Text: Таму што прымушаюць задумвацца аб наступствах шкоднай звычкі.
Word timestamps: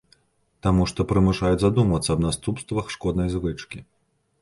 Таму 0.67 0.87
што 0.91 1.05
прымушаюць 1.11 1.61
задумвацца 1.65 2.09
аб 2.17 2.25
наступствах 2.29 2.85
шкоднай 2.99 3.33
звычкі. 3.39 3.89